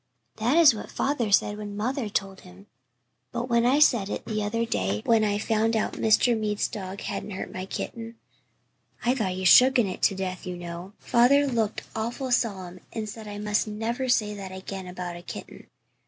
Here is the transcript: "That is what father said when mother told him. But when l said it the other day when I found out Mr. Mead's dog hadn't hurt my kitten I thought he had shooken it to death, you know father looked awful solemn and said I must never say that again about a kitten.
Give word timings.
"That 0.37 0.57
is 0.57 0.73
what 0.73 0.89
father 0.89 1.29
said 1.31 1.59
when 1.59 1.77
mother 1.77 2.09
told 2.09 2.41
him. 2.41 2.65
But 3.31 3.49
when 3.49 3.65
l 3.67 3.79
said 3.79 4.09
it 4.09 4.25
the 4.25 4.41
other 4.41 4.65
day 4.65 5.03
when 5.05 5.23
I 5.23 5.37
found 5.37 5.75
out 5.75 5.93
Mr. 5.93 6.35
Mead's 6.35 6.67
dog 6.67 7.01
hadn't 7.01 7.29
hurt 7.29 7.53
my 7.53 7.67
kitten 7.67 8.15
I 9.05 9.13
thought 9.13 9.33
he 9.33 9.41
had 9.41 9.47
shooken 9.47 9.85
it 9.87 10.01
to 10.01 10.15
death, 10.15 10.47
you 10.47 10.57
know 10.57 10.93
father 10.97 11.45
looked 11.45 11.83
awful 11.95 12.31
solemn 12.31 12.79
and 12.91 13.07
said 13.07 13.27
I 13.27 13.37
must 13.37 13.67
never 13.67 14.09
say 14.09 14.33
that 14.33 14.51
again 14.51 14.87
about 14.87 15.17
a 15.17 15.21
kitten. 15.21 15.67